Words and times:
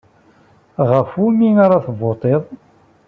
Ɣef 0.91 1.09
wumi 1.19 1.49
ara 1.63 1.83
tevuṭiḍ? 1.85 2.43